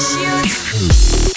stay. 0.00 0.28
you. 0.78 1.27